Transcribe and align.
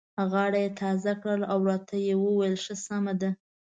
غاړه 0.31 0.59
یې 0.63 0.69
تازه 0.81 1.13
کړه 1.21 1.45
او 1.53 1.59
راته 1.69 1.95
یې 2.05 2.13
وویل: 2.23 2.55
ښه 2.63 2.75
سمه 2.85 3.13
ده. 3.21 3.29